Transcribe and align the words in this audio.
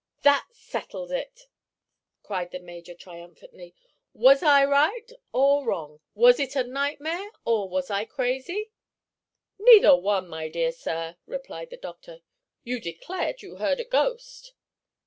"That 0.23 0.47
settles 0.53 1.11
it!" 1.11 1.41
cried 2.23 2.49
the 2.49 2.57
major, 2.57 2.95
triumphantly. 2.95 3.75
"Was 4.13 4.41
I 4.41 4.65
right, 4.65 5.11
or 5.31 5.63
wrong? 5.63 5.99
Was 6.15 6.39
it 6.39 6.55
a 6.55 6.63
nightmare, 6.63 7.29
or 7.45 7.69
was 7.69 7.91
I 7.91 8.05
crazy?" 8.05 8.71
"Neither 9.59 9.95
one, 9.95 10.27
my 10.27 10.49
dear 10.49 10.71
sir," 10.71 11.17
replied 11.27 11.69
the 11.69 11.77
doctor. 11.77 12.21
"You 12.63 12.79
declared 12.79 13.43
you 13.43 13.57
heard 13.57 13.79
a 13.79 13.85
ghost." 13.85 14.53